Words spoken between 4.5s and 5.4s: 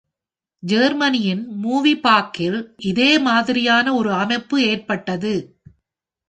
ஏற்பட்டது.